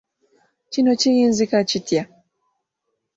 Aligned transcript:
Kino 0.71 0.91
kiyinzika 0.99 1.57
kitya? 1.69 2.03